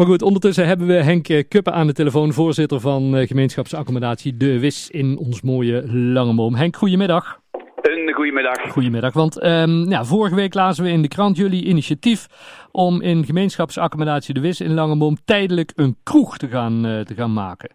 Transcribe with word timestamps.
Maar 0.00 0.08
goed, 0.08 0.22
ondertussen 0.22 0.66
hebben 0.66 0.86
we 0.86 0.92
Henk 0.92 1.28
eh, 1.28 1.44
Kuppen 1.48 1.72
aan 1.72 1.86
de 1.86 1.92
telefoon, 1.92 2.32
voorzitter 2.32 2.80
van 2.80 3.16
uh, 3.16 3.26
gemeenschapsaccommodatie 3.26 4.36
De 4.36 4.58
Wis 4.58 4.90
in 4.90 5.18
ons 5.18 5.40
mooie 5.40 5.92
Langeboom. 5.92 6.54
Henk, 6.54 6.76
goedemiddag. 6.76 7.40
Een 7.82 8.12
goedemiddag. 8.14 8.70
Goedemiddag, 8.70 9.12
want 9.12 9.44
um, 9.44 9.88
ja, 9.88 10.04
vorige 10.04 10.34
week 10.34 10.54
lazen 10.54 10.84
we 10.84 10.90
in 10.90 11.02
de 11.02 11.08
krant 11.08 11.36
jullie 11.36 11.64
initiatief 11.64 12.26
om 12.70 13.02
in 13.02 13.24
gemeenschapsaccommodatie 13.24 14.34
De 14.34 14.40
Wis 14.40 14.60
in 14.60 14.74
Langeboom 14.74 15.16
tijdelijk 15.24 15.72
een 15.74 15.96
kroeg 16.02 16.38
te 16.38 16.48
gaan, 16.48 16.86
uh, 16.86 17.00
te 17.00 17.14
gaan 17.14 17.32
maken. 17.32 17.70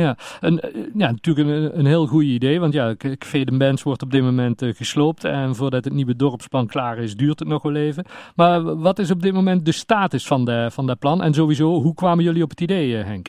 Ja, 0.00 0.16
en, 0.40 0.60
ja 0.94 1.10
natuurlijk 1.10 1.48
een, 1.48 1.78
een 1.78 1.86
heel 1.86 2.06
goed 2.06 2.22
idee, 2.22 2.60
want 2.60 2.72
ja, 2.72 2.94
Café 2.96 3.44
de 3.44 3.52
Mens 3.52 3.82
wordt 3.82 4.02
op 4.02 4.10
dit 4.10 4.22
moment 4.22 4.62
uh, 4.62 4.74
gesloopt 4.74 5.24
en 5.24 5.54
voordat 5.54 5.84
het 5.84 5.92
nieuwe 5.92 6.16
dorpsplan 6.16 6.66
klaar 6.66 6.98
is, 6.98 7.16
duurt 7.16 7.38
het 7.38 7.48
nog 7.48 7.62
wel 7.62 7.74
even. 7.74 8.04
Maar 8.36 8.76
wat 8.76 8.98
is 8.98 9.10
op 9.10 9.22
dit 9.22 9.32
moment 9.32 9.64
de 9.64 9.72
status 9.72 10.26
van, 10.26 10.44
de, 10.44 10.70
van 10.70 10.86
dat 10.86 10.98
plan 10.98 11.22
en 11.22 11.34
sowieso, 11.34 11.68
hoe 11.68 11.94
kwamen 11.94 12.24
jullie 12.24 12.42
op 12.42 12.50
het 12.50 12.60
idee, 12.60 12.88
uh, 12.88 13.04
Henk? 13.04 13.26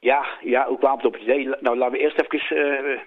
Ja, 0.00 0.26
ja, 0.40 0.66
hoe 0.66 0.78
kwamen 0.78 1.00
we 1.00 1.06
op 1.06 1.12
het 1.12 1.22
idee? 1.22 1.48
Nou, 1.60 1.76
laten 1.78 1.92
we 1.92 1.98
eerst 1.98 2.20
even 2.20 3.00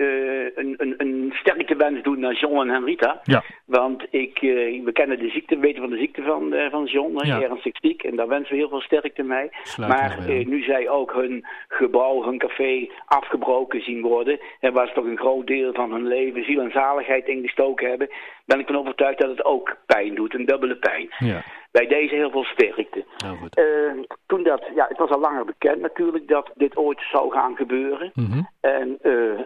uh, 0.00 0.44
een, 0.54 0.74
een, 0.76 0.94
een 0.96 1.32
sterkte 1.34 2.00
doen 2.02 2.20
naar 2.20 2.34
John 2.34 2.60
en 2.60 2.68
Henrita. 2.68 3.20
Ja. 3.22 3.42
Want 3.64 4.06
ik, 4.10 4.42
uh, 4.42 4.84
we 4.84 4.92
kennen 4.92 5.18
de 5.18 5.28
ziekte, 5.28 5.54
we 5.54 5.60
weten 5.60 5.80
van 5.80 5.90
de 5.90 5.98
ziekte 5.98 6.22
van, 6.22 6.54
uh, 6.54 6.70
van 6.70 6.84
John, 6.84 7.26
ja. 7.26 7.42
ernstig 7.42 7.76
ziek. 7.80 8.02
En 8.02 8.16
daar 8.16 8.28
wensen 8.28 8.52
we 8.52 8.58
heel 8.58 8.68
veel 8.68 8.80
sterkte 8.80 9.22
mee. 9.22 9.48
Sluit 9.62 9.90
maar 9.90 10.18
nu 10.26 10.62
zij 10.62 10.88
ook 10.88 11.12
hun 11.12 11.46
gebouw, 11.68 12.22
hun 12.22 12.38
café 12.38 12.88
afgebroken 13.06 13.82
zien 13.82 14.00
worden. 14.00 14.40
En 14.60 14.72
waar 14.72 14.86
ze 14.86 14.92
toch 14.92 15.04
een 15.04 15.18
groot 15.18 15.46
deel 15.46 15.72
van 15.72 15.92
hun 15.92 16.06
leven, 16.06 16.44
ziel 16.44 16.60
en 16.60 16.70
zaligheid 16.70 17.26
ingestoken 17.26 17.88
hebben. 17.88 18.08
Ben 18.46 18.58
ik 18.58 18.66
van 18.66 18.76
overtuigd 18.76 19.18
dat 19.18 19.30
het 19.30 19.44
ook 19.44 19.76
pijn 19.86 20.14
doet, 20.14 20.34
een 20.34 20.46
dubbele 20.46 20.76
pijn. 20.76 21.08
Ja. 21.18 21.42
Bij 21.72 21.86
deze 21.86 22.14
heel 22.14 22.30
veel 22.30 22.44
sterkte. 22.44 23.04
Nou, 23.16 23.36
toen 24.26 24.42
dat, 24.42 24.62
ja, 24.74 24.86
het 24.88 24.98
was 24.98 25.10
al 25.10 25.20
langer 25.20 25.44
bekend 25.44 25.80
natuurlijk 25.80 26.28
dat 26.28 26.50
dit 26.54 26.76
ooit 26.76 27.00
zou 27.12 27.32
gaan 27.32 27.56
gebeuren. 27.56 28.10
Mm 28.14 28.26
-hmm. 28.26 28.48
En 28.60 28.98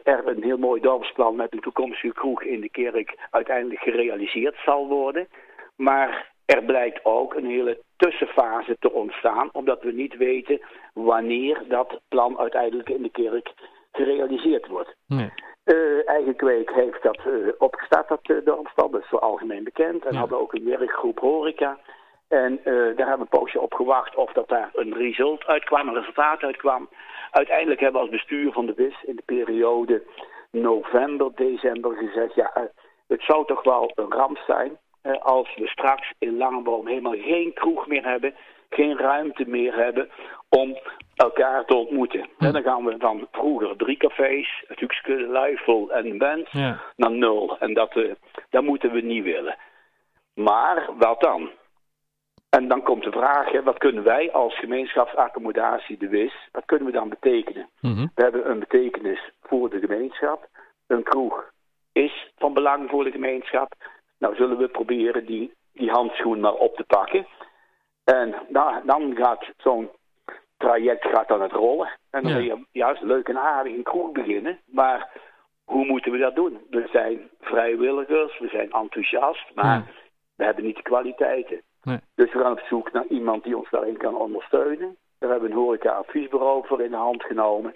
er 0.04 0.26
een 0.26 0.42
heel 0.42 0.58
mooi 0.58 0.80
dorpsplan 0.80 1.36
met 1.36 1.52
een 1.52 1.60
toekomstige 1.60 2.14
kroeg 2.14 2.42
in 2.42 2.60
de 2.60 2.68
kerk 2.70 3.18
uiteindelijk 3.30 3.80
gerealiseerd 3.80 4.56
zal 4.64 4.86
worden. 4.88 5.28
Maar 5.76 6.32
er 6.46 6.62
blijkt 6.64 7.04
ook 7.04 7.34
een 7.34 7.46
hele 7.46 7.78
tussenfase 7.96 8.76
te 8.78 8.92
ontstaan, 8.92 9.48
omdat 9.52 9.82
we 9.82 9.92
niet 9.92 10.16
weten 10.16 10.60
wanneer 10.94 11.62
dat 11.68 12.00
plan 12.08 12.38
uiteindelijk 12.38 12.88
in 12.88 13.02
de 13.02 13.10
kerk 13.10 13.52
gerealiseerd 13.92 14.66
wordt. 14.66 14.96
Nee. 15.06 15.32
Uh, 15.64 16.08
Eigen 16.08 16.36
Kweek 16.36 16.70
heeft 16.70 17.02
dat 17.02 17.18
uh, 17.26 17.48
opgestart, 17.58 18.08
dat 18.08 18.28
uh, 18.28 18.36
dorpsplan, 18.44 18.90
dat 18.90 19.00
is 19.00 19.08
zo 19.08 19.16
algemeen 19.16 19.64
bekend. 19.64 20.04
En 20.04 20.12
Ja. 20.12 20.18
hadden 20.18 20.40
ook 20.40 20.54
een 20.54 20.64
werkgroep 20.64 21.18
horeca. 21.18 21.78
En 22.28 22.60
daar 22.64 22.74
hebben 23.08 23.16
we 23.16 23.20
een 23.20 23.38
poosje 23.38 23.60
op 23.60 23.74
gewacht 23.74 24.14
of 24.14 24.32
dat 24.32 24.48
daar 24.48 24.70
een 24.74 24.94
result 24.94 25.46
uitkwam, 25.46 25.88
een 25.88 25.94
resultaat 25.94 26.42
uitkwam. 26.42 26.88
Uiteindelijk 27.30 27.80
hebben 27.80 28.00
we 28.00 28.06
als 28.06 28.16
bestuur 28.16 28.52
van 28.52 28.66
de 28.66 28.74
WIS 28.74 29.02
in 29.04 29.16
de 29.16 29.22
periode 29.24 30.02
november, 30.50 31.30
december 31.34 31.96
gezegd... 31.96 32.34
ja, 32.34 32.70
het 33.08 33.22
zou 33.22 33.46
toch 33.46 33.62
wel 33.62 33.92
een 33.94 34.12
ramp 34.12 34.38
zijn 34.38 34.78
als 35.12 35.54
we 35.54 35.66
straks 35.68 36.12
in 36.18 36.36
Langeboom 36.36 36.86
helemaal 36.86 37.16
geen 37.18 37.52
kroeg 37.52 37.86
meer 37.86 38.04
hebben... 38.04 38.34
geen 38.70 38.98
ruimte 38.98 39.44
meer 39.46 39.74
hebben 39.74 40.10
om 40.48 40.78
elkaar 41.14 41.64
te 41.64 41.74
ontmoeten. 41.74 42.28
Hm. 42.38 42.44
En 42.44 42.52
dan 42.52 42.62
gaan 42.62 42.84
we 42.84 42.94
van 42.98 43.28
vroeger 43.32 43.76
drie 43.76 43.96
cafés, 43.96 44.64
het 44.66 44.80
Huxke, 44.80 45.26
Luifel 45.26 45.92
en 45.92 46.18
Bent, 46.18 46.48
Ja. 46.50 46.80
naar 46.96 47.10
nul. 47.10 47.56
En 47.58 47.74
dat, 47.74 47.96
uh, 47.96 48.12
dat 48.50 48.62
moeten 48.62 48.92
we 48.92 49.00
niet 49.00 49.24
willen. 49.24 49.56
Maar 50.34 50.88
wat 50.98 51.20
dan? 51.20 51.50
En 52.56 52.68
dan 52.68 52.82
komt 52.82 53.02
de 53.04 53.10
vraag, 53.10 53.50
hè, 53.52 53.62
wat 53.62 53.78
kunnen 53.78 54.02
wij 54.04 54.32
als 54.32 54.58
gemeenschapsaccommodatie 54.58 55.98
de 55.98 56.08
WIS, 56.08 56.48
wat 56.52 56.64
kunnen 56.64 56.86
we 56.86 56.92
dan 56.92 57.08
betekenen? 57.08 57.68
Mhm. 57.80 58.06
We 58.14 58.22
hebben 58.22 58.50
een 58.50 58.58
betekenis 58.58 59.30
voor 59.42 59.70
de 59.70 59.78
gemeenschap. 59.78 60.48
Een 60.86 61.02
kroeg 61.02 61.50
is 61.92 62.32
van 62.36 62.52
belang 62.52 62.90
voor 62.90 63.04
de 63.04 63.10
gemeenschap. 63.10 63.72
Nou 64.18 64.34
zullen 64.34 64.56
we 64.58 64.68
proberen 64.68 65.26
die, 65.26 65.52
die 65.72 65.90
handschoen 65.90 66.40
maar 66.40 66.54
op 66.54 66.76
te 66.76 66.84
pakken. 66.84 67.26
En 68.04 68.34
nou, 68.48 68.86
dan 68.86 69.16
gaat 69.16 69.44
zo'n 69.56 69.90
traject 70.56 71.06
gaat 71.06 71.28
dan 71.28 71.42
het 71.42 71.52
rollen. 71.52 71.88
En 72.10 72.22
dan 72.22 72.30
Ja. 72.32 72.36
wil 72.36 72.46
je 72.46 72.64
juist 72.72 73.02
leuk 73.02 73.28
en 73.28 73.38
aardig 73.38 73.72
een 73.72 73.82
kroeg 73.82 74.12
beginnen. 74.12 74.58
Maar 74.66 75.10
hoe 75.64 75.84
moeten 75.86 76.12
we 76.12 76.18
dat 76.18 76.34
doen? 76.34 76.60
We 76.70 76.88
zijn 76.92 77.30
vrijwilligers, 77.40 78.38
we 78.38 78.48
zijn 78.48 78.70
enthousiast, 78.70 79.54
maar 79.54 79.64
Ja. 79.76 79.84
we 80.36 80.44
hebben 80.44 80.64
niet 80.64 80.76
de 80.76 80.82
kwaliteiten. 80.82 81.62
Dus 82.14 82.32
we 82.32 82.38
gaan 82.38 82.52
op 82.52 82.60
zoek 82.68 82.92
naar 82.92 83.06
iemand 83.06 83.44
die 83.44 83.56
ons 83.56 83.70
daarin 83.70 83.96
kan 83.96 84.16
ondersteunen. 84.16 84.96
Daar 85.18 85.30
hebben 85.30 85.48
we 85.48 85.54
een 85.54 85.60
horeca-adviesbureau 85.60 86.66
voor 86.66 86.80
in 86.80 86.90
de 86.90 86.96
hand 86.96 87.22
genomen. 87.22 87.74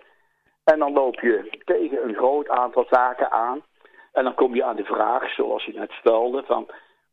En 0.64 0.78
dan 0.78 0.92
loop 0.92 1.20
je 1.20 1.60
tegen 1.64 2.08
een 2.08 2.14
groot 2.14 2.48
aantal 2.48 2.86
zaken 2.90 3.30
aan. 3.30 3.62
En 4.12 4.24
dan 4.24 4.34
kom 4.34 4.54
je 4.54 4.64
aan 4.64 4.76
de 4.76 4.84
vraag, 4.84 5.30
zoals 5.30 5.64
je 5.64 5.72
net 5.72 5.90
stelde, 5.90 6.42
van 6.42 6.68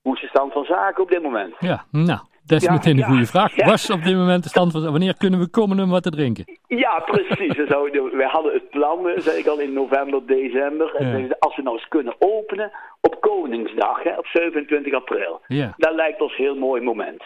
hoe 0.05 0.15
is 0.15 0.21
de 0.21 0.27
stand 0.27 0.53
van 0.53 0.65
zaken 0.65 1.03
op 1.03 1.09
dit 1.11 1.21
moment? 1.21 1.53
Ja, 1.59 1.85
nou, 1.91 2.19
dat 2.45 2.57
is 2.61 2.63
Ja, 2.67 2.71
meteen 2.71 2.93
een 2.93 2.99
ja, 2.99 3.05
goede 3.07 3.25
vraag. 3.25 3.55
ja. 3.55 3.65
Was 3.65 3.89
op 3.89 4.03
dit 4.03 4.15
moment 4.15 4.43
de 4.43 4.49
stand 4.49 4.71
van 4.71 4.91
wanneer 4.91 5.17
kunnen 5.17 5.39
we 5.39 5.47
komen 5.49 5.79
om 5.79 5.89
wat 5.89 6.03
te 6.03 6.09
drinken? 6.09 6.45
Ja, 6.67 6.99
precies. 6.99 7.55
We 7.57 8.27
hadden 8.31 8.53
het 8.53 8.69
plan, 8.69 9.09
eh, 9.09 9.19
zei 9.19 9.37
ik 9.39 9.47
al, 9.47 9.59
in 9.59 9.73
november, 9.73 10.25
december. 10.25 10.95
En 10.95 11.35
als 11.39 11.55
we 11.55 11.61
nou 11.61 11.75
eens 11.75 11.87
kunnen 11.87 12.15
openen 12.19 12.71
op 13.01 13.21
Koningsdag, 13.21 14.03
hè, 14.03 14.17
op 14.17 14.25
27 14.25 14.93
april. 14.93 15.41
Dat 15.77 15.93
lijkt 15.93 16.21
ons 16.21 16.37
een 16.37 16.43
heel 16.43 16.55
mooi 16.55 16.81
moment. 16.81 17.23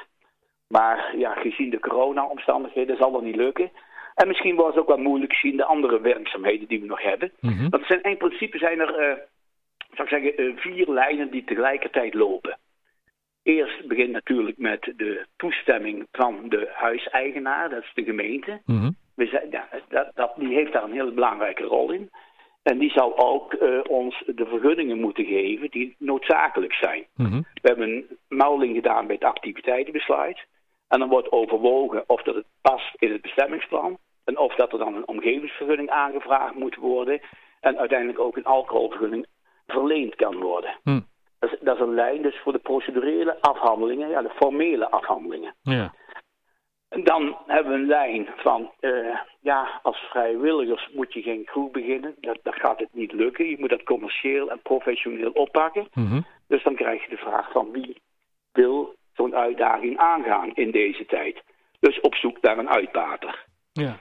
Maar 0.67 1.13
ja, 1.17 1.33
gezien 1.33 1.69
de 1.69 1.79
corona-omstandigheden 1.79 2.97
zal 2.97 3.11
dat 3.11 3.21
niet 3.21 3.35
lukken. 3.35 3.71
En 4.15 4.27
misschien 4.27 4.55
was 4.55 4.67
het 4.67 4.77
ook 4.77 4.87
wel 4.87 4.97
moeilijk 4.97 5.33
gezien 5.33 5.57
de 5.57 5.65
andere 5.65 6.01
werkzaamheden 6.01 6.67
die 6.67 6.79
we 6.79 6.85
nog 6.85 7.01
hebben. 7.01 7.31
Mhm. 7.39 7.69
Want 7.69 7.85
zijn, 7.85 8.01
in 8.03 8.17
principe 8.17 8.57
zijn 8.57 8.79
er, 8.79 8.95
eh, 8.95 9.15
zou 9.95 10.07
ik 10.07 10.09
zeggen, 10.09 10.37
eh, 10.37 10.45
vier 10.55 10.87
lijnen 10.89 11.31
die 11.31 11.43
tegelijkertijd 11.43 12.13
lopen. 12.13 12.57
Eerst 13.49 13.87
begint 13.87 14.11
natuurlijk 14.11 14.57
met 14.57 14.93
de 14.95 15.25
toestemming 15.35 16.07
van 16.11 16.49
de 16.49 16.69
huiseigenaar, 16.73 17.69
dat 17.69 17.83
is 17.83 17.91
de 17.93 18.03
gemeente. 18.03 18.61
Mhm. 18.65 18.91
We 19.15 19.25
zijn, 19.25 19.47
ja, 19.49 19.67
dat, 19.87 20.11
dat, 20.15 20.33
die 20.35 20.53
heeft 20.53 20.73
daar 20.73 20.83
een 20.83 20.91
hele 20.91 21.11
belangrijke 21.11 21.63
rol 21.63 21.91
in. 21.91 22.09
En 22.63 22.77
die 22.77 22.91
zal 22.91 23.17
ook 23.17 23.53
eh, 23.53 23.79
ons 23.87 24.23
de 24.25 24.45
vergunningen 24.45 24.99
moeten 24.99 25.25
geven 25.25 25.69
die 25.69 25.95
noodzakelijk 25.97 26.73
zijn. 26.73 27.05
Mhm. 27.15 27.37
We 27.37 27.67
hebben 27.69 27.89
een 27.89 28.17
melding 28.27 28.75
gedaan 28.75 29.05
bij 29.05 29.15
het 29.15 29.29
activiteitenbesluit. 29.29 30.45
En 30.87 30.99
dan 30.99 31.09
wordt 31.09 31.31
overwogen 31.31 32.03
of 32.07 32.21
dat 32.21 32.35
het 32.35 32.47
past 32.61 32.95
in 32.95 33.11
het 33.11 33.21
bestemmingsplan. 33.21 33.97
En 34.23 34.37
of 34.37 34.55
dat 34.55 34.71
er 34.71 34.79
dan 34.79 34.95
een 34.95 35.07
omgevingsvergunning 35.07 35.89
aangevraagd 35.89 36.55
moet 36.55 36.75
worden. 36.75 37.21
En 37.59 37.77
uiteindelijk 37.77 38.19
ook 38.19 38.37
een 38.37 38.45
alcoholvergunning 38.45 39.25
verleend 39.67 40.15
kan 40.15 40.35
worden. 40.39 40.77
Hm. 40.83 40.99
Dat, 41.69 41.77
is, 41.77 41.87
een 41.87 41.93
lijn 41.93 42.21
dus 42.21 42.39
voor 42.43 42.51
de 42.51 42.59
procedurele 42.59 43.41
afhandelingen, 43.41 44.09
ja, 44.09 44.21
de 44.21 44.29
formele 44.35 44.89
afhandelingen. 44.89 45.55
Ja. 45.61 45.93
En 46.89 47.03
dan 47.03 47.37
hebben 47.47 47.73
we 47.73 47.79
een 47.79 47.87
lijn 47.87 48.27
van, 48.35 48.71
eh, 48.79 49.17
ja, 49.39 49.79
als 49.83 49.97
vrijwilligers 49.97 50.89
moet 50.93 51.13
je 51.13 51.21
geen 51.21 51.45
kroeg 51.45 51.71
beginnen. 51.71 52.15
Dat, 52.19 52.39
dat 52.43 52.55
gaat 52.55 52.79
het 52.79 52.89
niet 52.91 53.11
lukken. 53.11 53.49
Je 53.49 53.59
moet 53.59 53.69
dat 53.69 53.83
commercieel 53.83 54.51
en 54.51 54.61
professioneel 54.61 55.31
oppakken. 55.31 55.87
Mhm. 55.93 56.21
Dus 56.47 56.63
dan 56.63 56.75
krijg 56.75 57.03
je 57.03 57.09
de 57.09 57.17
vraag 57.17 57.51
van 57.51 57.71
wie 57.71 58.01
wil 58.51 58.95
zo'n 59.13 59.35
uitdaging 59.35 59.97
aangaan 59.97 60.53
in 60.53 60.71
deze 60.71 61.05
tijd. 61.05 61.43
Dus 61.79 61.99
op 61.99 62.15
zoek 62.15 62.41
naar 62.41 62.57
een 62.57 62.69
uitbater. 62.69 63.45
Ja. 63.71 63.99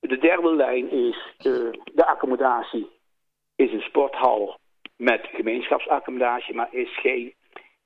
De 0.00 0.18
derde 0.18 0.54
lijn 0.54 0.90
is 0.90 1.34
eh, 1.38 1.44
de 1.94 2.06
accommodatie 2.06 2.88
is 3.56 3.72
een 3.72 3.80
sporthal 3.80 4.58
met 4.98 5.28
gemeenschapsaccommodatie, 5.32 6.54
maar 6.54 6.68
is 6.70 6.98
geen, 7.00 7.34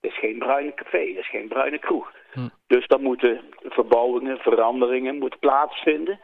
is 0.00 0.18
geen 0.18 0.38
bruine 0.38 0.74
café, 0.74 0.98
is 0.98 1.28
geen 1.28 1.48
bruine 1.48 1.78
kroeg. 1.78 2.12
Hm. 2.32 2.48
Dus 2.66 2.86
dan 2.86 3.02
moeten 3.02 3.40
verbouwingen, 3.62 4.38
veranderingen 4.38 5.18
moeten 5.18 5.38
plaatsvinden. 5.38 6.20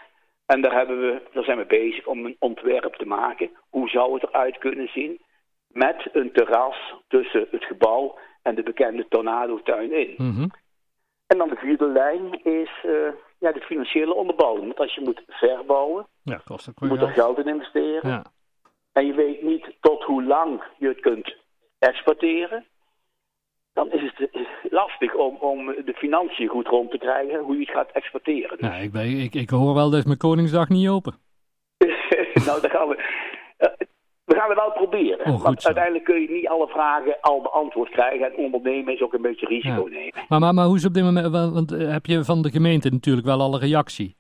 En 0.47 0.61
daar, 0.61 0.73
hebben 0.73 1.01
we, 1.01 1.23
daar 1.33 1.45
zijn 1.45 1.59
we 1.59 1.65
bezig 1.67 2.07
om 2.07 2.25
een 2.27 2.37
ontwerp 2.39 2.95
te 2.95 3.07
maken. 3.07 3.51
Hoe 3.71 3.89
zou 3.89 4.15
het 4.15 4.23
eruit 4.23 4.59
kunnen 4.59 4.89
zien? 4.89 5.21
Met 5.69 6.09
een 6.13 6.33
terras 6.33 6.95
tussen 7.09 7.47
het 7.51 7.65
gebouw 7.65 8.19
en 8.43 8.55
de 8.55 8.63
bekende 8.63 9.07
tornado-tuin 9.09 9.93
in. 9.93 10.15
Mhm. 10.17 10.47
En 11.27 11.39
dan 11.39 11.49
de 11.49 11.57
vierde 11.57 11.87
lijn 11.87 12.45
is 12.45 12.71
eh, 12.83 13.13
ja, 13.39 13.53
de 13.53 13.61
financiële 13.61 14.15
onderbouwing. 14.15 14.65
Want 14.65 14.79
als 14.79 14.95
je 14.95 15.01
moet 15.01 15.23
verbouwen, 15.27 16.07
Ja, 16.23 16.41
kost 16.45 16.71
moet 16.81 16.91
er 16.91 16.99
geld. 16.99 17.11
geld 17.13 17.39
in 17.39 17.47
investeren. 17.55 18.11
Ja. 18.11 18.25
En 18.99 19.07
je 19.07 19.15
weet 19.15 19.43
niet 19.43 19.77
tot 19.81 20.03
hoe 20.03 20.25
lang 20.25 20.63
je 20.79 20.89
het 20.89 21.01
kunt 21.01 21.37
exporteren. 21.79 22.65
Dan 23.73 23.93
is 23.93 24.03
het 24.03 24.31
eh, 24.31 24.43
lastig 24.71 25.15
om, 25.15 25.37
om 25.37 25.67
de 25.67 25.95
financiën 25.97 26.49
goed 26.49 26.67
rond 26.67 26.91
te 26.91 26.99
krijgen, 26.99 27.39
hoe 27.41 27.55
je 27.55 27.61
het 27.61 27.71
gaat 27.71 27.91
exporteren. 27.93 28.57
Nou, 28.61 28.83
ik, 28.83 28.93
ben, 28.93 29.05
ik, 29.05 29.35
ik 29.35 29.51
hoor 29.51 29.75
wel 29.75 29.91
dat 29.91 29.99
is 29.99 30.05
mijn 30.05 30.19
Koningsdag 30.19 30.69
niet 30.69 30.89
open. 30.89 31.15
nou, 32.47 32.61
daar 32.61 32.71
gaan 32.71 32.89
we. 32.89 32.97
Eh, 33.57 33.69
We 34.25 34.35
gaan 34.35 34.49
het 34.49 34.59
wel 34.59 34.73
proberen. 34.73 35.27
Oh, 35.33 35.43
want 35.43 35.67
uiteindelijk 35.67 36.05
kun 36.05 36.21
je 36.21 36.31
niet 36.31 36.49
alle 36.49 36.67
vragen 36.67 37.21
al 37.21 37.43
beantwoord 37.43 37.91
krijgen. 37.91 38.27
En 38.27 38.45
ondernemen 38.45 38.95
is 38.95 39.03
ook 39.03 39.13
een 39.13 39.23
beetje 39.23 39.47
risico 39.47 39.87
nemen. 39.91 40.13
Maar, 40.29 40.41
maar, 40.41 40.55
maar 40.55 40.67
hoe 40.67 40.77
is 40.77 40.83
het 40.83 40.91
op 40.91 40.97
dit 40.97 41.05
moment? 41.05 41.53
Want 41.55 41.73
eh, 41.73 41.91
heb 41.91 42.07
je 42.07 42.25
van 42.25 42.43
de 42.43 42.51
gemeente 42.51 42.91
natuurlijk 42.91 43.27
wel 43.27 43.41
alle 43.41 43.59
reactie? 43.59 44.17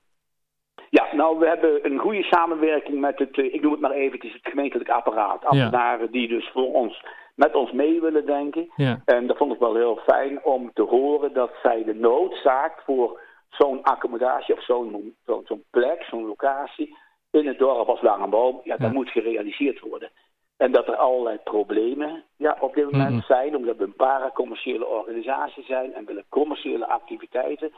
Nou, 1.19 1.39
we 1.39 1.47
hebben 1.47 1.87
een 1.87 1.99
goede 1.99 2.23
samenwerking 2.23 3.01
met 3.01 3.19
het, 3.19 3.39
eh, 3.39 3.55
ik 3.55 3.61
noem 3.63 3.73
het 3.73 3.81
maar 3.81 3.91
even, 3.91 4.19
het 4.19 4.39
gemeentelijk 4.43 4.91
apparaat. 4.91 5.45
Ambtenaren 5.45 6.11
die 6.11 6.29
dus 6.29 6.51
voor 6.53 6.73
ons, 6.73 7.05
met 7.35 7.55
ons 7.55 7.73
mee 7.73 8.01
willen 8.01 8.27
denken. 8.27 8.71
Ja. 8.77 9.01
En 9.05 9.27
dat 9.27 9.37
vond 9.37 9.53
ik 9.53 9.59
wel 9.59 9.75
heel 9.75 9.97
fijn 9.97 10.45
om 10.45 10.71
te 10.73 10.83
horen 10.83 11.33
dat 11.33 11.51
zij 11.63 11.85
de 11.85 11.95
noodzaak 11.95 12.83
voor 12.85 13.21
zo'n 13.49 13.83
accommodatie 13.83 14.55
of 14.55 14.65
zo'n 14.65 15.15
zo'n 15.45 15.65
plek, 15.71 16.03
zo'n 16.03 16.27
locatie 16.27 16.97
in 17.31 17.47
het 17.47 17.59
dorp 17.59 17.89
als 17.89 18.03
Langenboom, 18.03 18.61
ja, 18.65 18.77
dat 18.77 18.93
moet 18.93 19.11
gerealiseerd 19.11 19.81
worden. 19.81 20.11
En 20.57 20.73
dat 20.73 20.89
er 20.89 20.97
allerlei 20.97 21.39
problemen 21.45 22.25
ja, 22.37 22.57
op 22.61 22.75
dit 22.75 22.91
moment 22.91 23.15
mhm. 23.15 23.27
zijn, 23.27 23.57
omdat 23.57 23.77
we 23.77 23.85
een 23.85 23.97
paracommerciële 23.97 24.87
organisatie 24.87 25.65
zijn 25.65 25.95
en 25.95 26.05
willen 26.05 26.25
commerciële 26.29 26.87
activiteiten. 26.87 27.73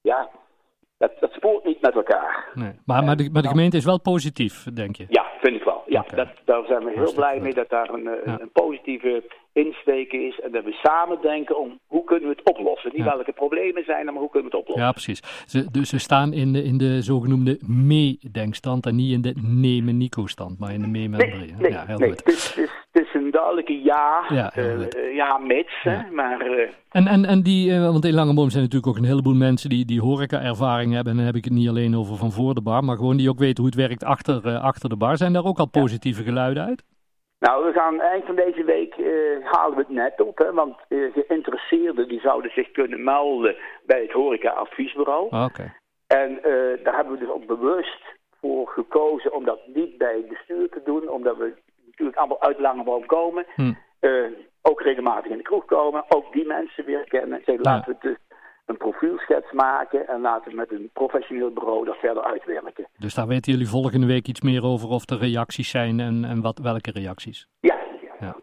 Ja, 0.00 0.30
dat, 0.98 1.12
dat 1.20 1.32
spoort 1.32 1.64
niet 1.64 1.80
met 1.80 1.94
elkaar. 1.94 2.50
Nee. 2.54 2.72
Maar, 2.84 3.04
maar, 3.04 3.16
de, 3.16 3.30
maar 3.32 3.42
de 3.42 3.48
gemeente 3.48 3.76
is 3.76 3.84
wel 3.84 4.00
positief, 4.00 4.64
denk 4.74 4.96
je? 4.96 5.06
Ja, 5.08 5.26
vind 5.40 5.56
ik 5.56 5.62
wel. 5.62 5.82
Ja, 5.86 6.04
dat, 6.14 6.28
daar 6.44 6.64
zijn 6.66 6.84
we 6.84 6.92
heel 6.94 7.14
blij 7.14 7.40
mee 7.40 7.54
dat 7.54 7.68
daar 7.68 7.88
een, 7.88 8.06
eh, 8.06 8.34
een 8.38 8.50
positieve 8.52 9.22
insteken 9.52 10.26
is. 10.26 10.40
En 10.40 10.52
dat 10.52 10.64
we 10.64 10.72
samen 10.72 11.18
denken 11.20 11.58
om 11.58 11.78
hoe 11.86 12.04
kunnen 12.04 12.28
we 12.28 12.34
het 12.36 12.56
oplossen. 12.56 12.90
Niet 12.94 13.04
welke 13.04 13.32
problemen 13.32 13.84
zijn 13.84 14.04
maar 14.04 14.14
hoe 14.14 14.30
kunnen 14.30 14.50
we 14.50 14.56
het 14.56 14.66
oplossen. 14.66 14.86
Ja, 14.86 14.92
precies. 14.92 15.22
Ze, 15.46 15.70
dus 15.70 15.88
ze 15.88 15.98
staan 15.98 16.32
in 16.32 16.52
de, 16.52 16.62
in 16.62 16.78
de 16.78 17.02
zogenoemde 17.02 17.58
meedenkstand 17.66 18.86
en 18.86 18.94
niet 18.96 19.12
in 19.12 19.22
de 19.22 19.34
nemen-Nico-stand, 19.42 20.58
maar 20.58 20.72
in 20.72 20.80
de 20.80 20.88
mee 20.88 21.08
met 21.08 21.20
nee, 21.20 21.54
nee, 21.58 21.70
ja, 21.70 21.84
heel 21.86 21.98
nee. 21.98 22.08
Goed. 22.08 22.18
Het, 22.18 22.34
is, 22.34 22.54
het, 22.54 22.56
is, 22.56 22.66
een 22.66 22.68
duidelijke 23.40 23.82
ja, 23.82 24.24
ja, 24.28 24.46
uh, 24.56 25.14
ja 25.14 25.38
mits, 25.38 25.82
ja. 25.82 26.06
maar... 26.12 26.46
Uh, 26.46 26.68
en, 26.90 27.06
en, 27.06 27.24
en 27.24 27.42
die, 27.42 27.80
want 27.80 28.04
in 28.04 28.14
Langeboom 28.14 28.50
zijn 28.50 28.62
natuurlijk 28.62 28.92
ook 28.92 29.00
een 29.02 29.12
heleboel 29.12 29.34
mensen 29.48 29.70
die, 29.70 29.84
die 29.84 30.00
horeca-ervaring 30.00 30.92
hebben. 30.94 31.12
En 31.12 31.18
dan 31.18 31.26
heb 31.26 31.34
ik 31.34 31.44
het 31.44 31.52
niet 31.52 31.68
alleen 31.68 31.96
over 31.96 32.16
van 32.16 32.32
voor 32.32 32.54
de 32.54 32.62
bar, 32.62 32.84
maar 32.84 32.96
gewoon 32.96 33.16
die 33.16 33.30
ook 33.30 33.38
weten 33.38 33.62
hoe 33.62 33.72
het 33.72 33.86
werkt 33.86 34.04
achter, 34.04 34.58
achter 34.58 34.88
de 34.88 34.96
bar. 34.96 35.16
Zijn 35.16 35.32
daar 35.32 35.44
ook 35.44 35.58
al 35.58 35.68
positieve 35.80 36.22
geluiden 36.22 36.64
uit? 36.64 36.84
Nou, 37.38 37.64
we 37.64 37.72
gaan 37.72 38.00
eind 38.00 38.24
van 38.24 38.36
deze 38.36 38.64
week 38.64 38.96
uh, 38.96 39.06
halen 39.52 39.76
we 39.76 39.84
het 39.86 39.96
net 40.02 40.20
op, 40.20 40.38
hè, 40.38 40.52
want 40.52 40.76
uh, 40.88 41.12
geïnteresseerden 41.12 42.08
die 42.08 42.20
zouden 42.20 42.50
zich 42.50 42.70
kunnen 42.70 43.04
melden 43.04 43.56
bij 43.86 44.02
het 44.02 44.12
horeca-adviesbureau. 44.12 45.30
Ah, 45.30 45.44
oké. 45.44 45.74
En 46.06 46.30
uh, 46.30 46.84
daar 46.84 46.96
hebben 46.96 47.12
we 47.12 47.18
dus 47.18 47.28
ook 47.28 47.46
bewust 47.46 48.02
voor 48.40 48.68
gekozen 48.68 49.34
om 49.34 49.44
dat 49.44 49.60
niet 49.74 49.98
bij 49.98 50.16
het 50.16 50.28
bestuur 50.28 50.68
te 50.68 50.80
doen, 50.84 51.08
omdat 51.08 51.36
we 51.36 51.54
natuurlijk 51.96 52.18
allemaal 52.18 52.42
uit 52.42 52.58
Langeboom 52.58 53.06
komen. 53.06 53.46
Hm. 53.54 53.72
ook 54.62 54.80
regelmatig 54.80 55.30
in 55.30 55.36
de 55.36 55.42
kroeg 55.42 55.64
komen, 55.64 56.04
ook 56.08 56.32
die 56.32 56.46
mensen 56.46 56.84
weer 56.84 57.04
kennen. 57.04 57.42
Zeg, 57.44 57.58
laten 57.62 57.92
we 57.92 58.08
dus 58.08 58.16
een 58.66 58.76
profielschets 58.76 59.52
maken 59.52 60.08
en 60.08 60.20
laten 60.20 60.50
we 60.50 60.56
met 60.56 60.72
een 60.72 60.90
professioneel 60.92 61.52
bureau 61.52 61.84
dat 61.84 61.96
verder 61.96 62.22
uitwerken. 62.22 62.86
Dus 62.98 63.14
daar 63.14 63.26
weten 63.26 63.52
jullie 63.52 63.68
volgende 63.68 64.06
week 64.06 64.26
iets 64.26 64.40
meer 64.40 64.64
over 64.64 64.88
of 64.88 65.10
er 65.10 65.18
reacties 65.18 65.70
zijn 65.70 66.00
en, 66.00 66.24
en 66.24 66.40
wat, 66.42 66.58
welke 66.58 66.90
reacties? 66.90 67.48
Ja, 67.60 67.76
ja. 68.20 68.36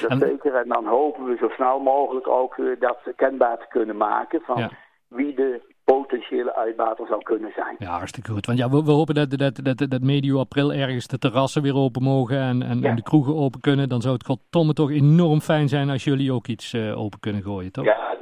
Dat 0.00 0.10
en... 0.10 0.18
zeker. 0.18 0.54
En 0.54 0.68
dan 0.68 0.86
hopen 0.86 1.24
we 1.24 1.36
zo 1.36 1.48
snel 1.48 1.78
mogelijk 1.78 2.28
ook 2.28 2.56
uh, 2.56 2.80
dat 2.80 2.98
kenbaar 3.16 3.58
te 3.58 3.66
kunnen 3.68 3.96
maken 3.96 4.40
van 4.40 4.70
wie 5.08 5.34
de 5.34 5.60
potentiële 5.92 6.54
uitbater 6.54 7.06
zou 7.06 7.22
kunnen 7.22 7.52
zijn. 7.54 7.76
Ja, 7.78 7.90
hartstikke 7.90 8.30
goed. 8.30 8.46
Want 8.46 8.58
ja, 8.58 8.68
we, 8.68 8.84
we 8.84 8.90
hopen 8.90 9.14
dat, 9.14 9.30
dat, 9.30 9.60
dat, 9.62 9.90
dat 9.90 10.02
medio 10.02 10.38
april 10.38 10.72
ergens 10.72 11.06
de 11.06 11.18
terrassen 11.18 11.62
weer 11.62 11.76
open 11.76 12.02
mogen 12.02 12.38
en, 12.38 12.62
en, 12.62 12.84
en, 12.84 12.96
de 12.96 13.02
kroegen 13.02 13.36
open 13.36 13.60
kunnen. 13.60 13.88
Dan 13.88 14.00
zou 14.00 14.14
het 14.14 14.26
godtomme 14.26 14.72
toch 14.72 14.90
enorm 14.90 15.40
fijn 15.40 15.68
zijn 15.68 15.90
als 15.90 16.04
jullie 16.04 16.32
ook 16.32 16.46
iets 16.46 16.72
uh, 16.72 17.00
open 17.00 17.20
kunnen 17.20 17.42
gooien, 17.42 17.72
toch? 17.72 17.84
Ja, 17.84 18.16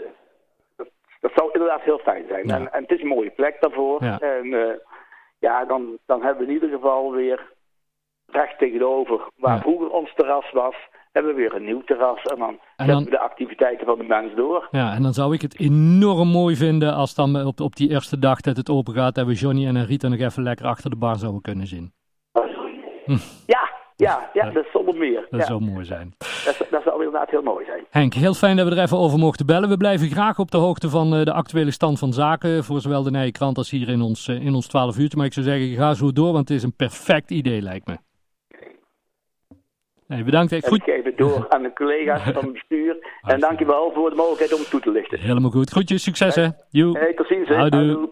dat 1.21 1.33
zou 1.35 1.51
inderdaad 1.53 1.83
heel 1.83 1.99
fijn 1.99 2.25
zijn. 2.29 2.51
En, 2.51 2.73
en, 2.73 2.83
het 2.83 2.91
is 2.91 3.01
een 3.01 3.09
mooie 3.09 3.31
plek 3.31 3.57
daarvoor. 3.61 4.01
En 4.21 4.47
uh, 4.47 4.73
ja, 5.39 5.65
dan, 5.65 5.99
dan 6.07 6.23
hebben 6.23 6.47
we 6.47 6.49
in 6.49 6.55
ieder 6.55 6.69
geval 6.69 7.13
weer 7.13 7.53
recht 8.27 8.59
tegenover 8.59 9.29
waar 9.37 9.61
vroeger 9.61 9.91
ons 9.91 10.15
terras 10.15 10.51
was, 10.51 10.75
hebben 11.13 11.35
we 11.35 11.41
weer 11.41 11.55
een 11.55 11.65
nieuw 11.65 11.83
terras. 11.83 12.23
En 12.23 12.39
dan 12.39 12.59
zetten 12.77 13.05
we 13.05 13.11
de 13.11 13.21
activiteiten 13.21 13.87
van 13.87 13.99
de 13.99 14.05
mens 14.05 14.35
door. 14.35 14.69
Ja, 14.71 14.95
en 14.95 15.03
dan 15.03 15.13
zou 15.13 15.35
ik 15.35 15.43
het 15.43 15.61
enorm 15.61 16.29
mooi 16.29 16.57
vinden 16.57 16.95
als 16.95 17.15
dan 17.15 17.47
op, 17.47 17.61
op 17.61 17.77
die 17.77 17.91
eerste 17.91 18.19
dag 18.19 18.41
dat 18.41 18.57
het 18.57 18.71
open 18.71 18.95
gaat, 18.95 19.15
dat 19.15 19.27
we 19.27 19.35
Johnny 19.35 19.67
en 19.67 19.87
Rita 19.87 20.09
nog 20.09 20.19
even 20.19 20.43
lekker 20.43 20.67
achter 20.67 20.91
de 20.91 20.97
bar 20.97 21.17
zouden 21.17 21.43
kunnen 21.43 21.67
zien. 21.67 21.93
Ja, 23.47 23.69
ja, 23.97 24.31
ja, 24.33 24.51
dat 24.51 24.65
is 24.65 24.71
zonder 24.73 24.95
meer. 24.95 25.27
Dat 25.31 25.47
zou 25.47 25.61
mooi 25.61 25.85
zijn. 25.85 26.15
Dat, 26.19 26.67
dat, 26.71 26.83
zou 26.83 27.05
inderdaad 27.05 27.31
heel 27.31 27.43
mooi 27.43 27.65
zijn. 27.65 27.85
Henk, 27.91 28.15
heel 28.15 28.35
fijn 28.35 28.57
dat 28.57 28.69
we 28.69 28.75
er 28.75 28.83
even 28.83 28.99
over 28.99 29.19
mochten 29.19 29.47
bellen. 29.47 29.69
We 29.69 29.77
blijven 29.77 30.09
graag 30.09 30.39
op 30.39 30.51
de 30.51 30.57
hoogte 30.57 30.89
van 30.89 31.15
uh, 31.15 31.25
de 31.25 31.33
actuele 31.33 31.71
stand 31.71 31.99
van 31.99 32.13
zaken. 32.13 32.65
Voor 32.65 32.81
zowel 32.81 33.03
de 33.03 33.11
Nijenkrant 33.11 33.57
als 33.57 33.71
hier 33.71 33.89
in 33.89 34.01
ons, 34.01 34.29
uh, 34.29 34.45
in 34.45 34.55
ons 34.55 34.67
12 34.67 34.99
uurtje. 34.99 35.17
Maar 35.17 35.27
ik 35.27 35.33
zou 35.33 35.47
zeggen, 35.47 35.69
ga 35.69 35.95
zo 35.95 36.13
door, 36.13 36.33
want 36.33 36.49
het 36.49 36.57
is 36.57 36.63
een 36.63 36.77
perfect 36.77 37.31
idee, 37.31 37.63
lijkt 37.63 37.87
me. 37.87 37.97
Nee, 40.09 40.25
bedankt. 40.25 40.53
En 40.53 40.63
goed. 40.63 40.79
Ik 40.79 40.95
geef 40.95 41.05
het 41.05 41.17
door 41.17 41.47
aan 41.53 41.63
de 41.63 41.73
collega's 41.73 42.23
van 42.23 42.45
het 42.45 42.53
bestuur. 42.53 42.97
En 43.23 43.41
dankjewel 43.41 43.93
voor 43.95 44.11
de 44.11 44.17
mogelijkheid 44.17 44.53
om 44.53 44.61
het 44.61 44.71
toe 44.71 44.81
te 44.81 44.91
lichten. 44.91 45.19
Helemaal 45.19 45.51
goed. 45.51 45.71
Groetjes, 45.71 46.03
succes 46.03 46.35
hè. 46.35 46.47
Hey, 46.71 47.15
tot 47.15 47.27
ziens. 47.27 47.49
Houdoe. 47.49 48.11